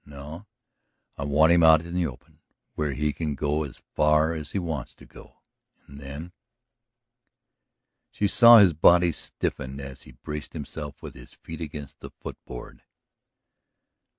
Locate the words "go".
3.35-3.61, 5.05-5.43